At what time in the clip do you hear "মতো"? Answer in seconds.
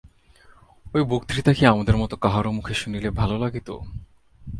1.97-2.15